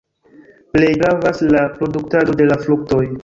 Plej 0.77 0.89
gravas 1.01 1.43
la 1.57 1.61
produktado 1.75 2.39
de 2.43 2.51
la 2.53 2.61
fruktoj. 2.65 3.05